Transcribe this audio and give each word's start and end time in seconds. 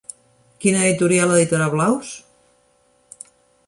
Quina 0.65 0.81
editorial 0.85 1.35
editarà 1.37 1.69
Blaus? 1.77 2.19